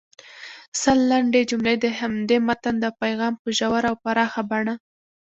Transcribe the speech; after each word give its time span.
سل 0.81 0.99
لنډې 1.11 1.41
جملې 1.49 1.75
د 1.83 1.85
همدې 1.99 2.37
متن 2.47 2.75
د 2.81 2.85
پیغام 3.01 3.33
په 3.41 3.47
ژوره 3.57 3.87
او 3.91 3.95
پراخه 4.03 4.41
بڼه 4.49 4.75